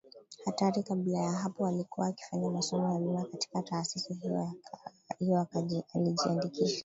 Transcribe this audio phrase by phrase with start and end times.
[0.45, 4.53] Hatari Kabla ya hapo alikuwa akifanya masomo ya Bima katika Taasisi hiyo
[5.19, 5.47] hiyo
[5.93, 6.79] Alijiandikisha